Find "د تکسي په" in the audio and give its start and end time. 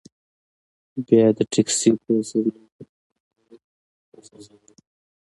1.37-2.11